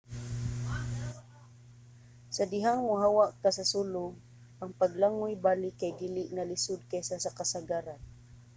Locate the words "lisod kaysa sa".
6.51-7.35